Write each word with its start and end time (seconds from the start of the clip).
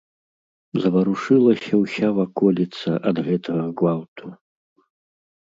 Заварушылася 0.85 1.73
ўся 1.83 2.07
ваколіца 2.19 2.89
ад 3.13 3.17
гэтага 3.29 3.69
гвалту. 3.83 4.25